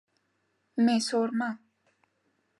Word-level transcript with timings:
Me 0.85 0.95
Sor 1.07 1.29
Ma. 1.39 1.49